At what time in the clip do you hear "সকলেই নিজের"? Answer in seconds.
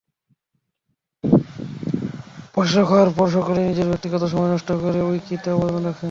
3.37-3.89